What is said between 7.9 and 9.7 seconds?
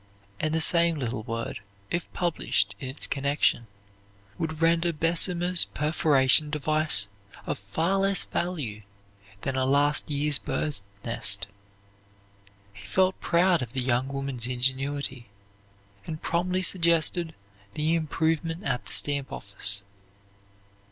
less value than a